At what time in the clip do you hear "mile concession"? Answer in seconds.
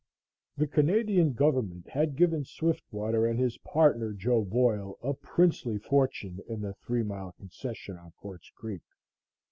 7.03-7.97